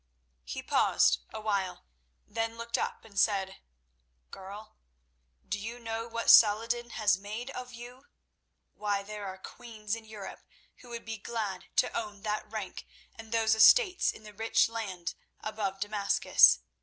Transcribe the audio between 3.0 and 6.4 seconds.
and said, "Girl, do you know what